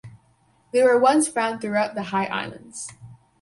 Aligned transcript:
They 0.73 0.81
were 0.83 0.97
once 0.97 1.27
found 1.27 1.61
throughout 1.61 1.93
the 1.93 2.01
high 2.05 2.25
islands. 2.25 2.91